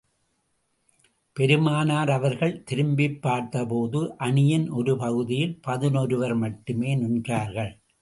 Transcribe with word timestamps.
பெருமானார் 1.33 2.09
அவர்கள் 2.09 2.63
திரும்பிப் 2.63 3.21
பார்த்த 3.21 3.65
போது, 3.65 4.17
அணியின் 4.17 4.69
ஒரு 4.69 4.97
பகுதியில் 4.97 5.59
பதினொருவர் 5.67 6.35
மட்டுமே 6.35 6.95
நின்றார்கள். 6.95 7.79